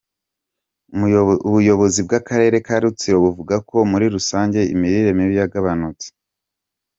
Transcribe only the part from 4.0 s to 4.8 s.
rusange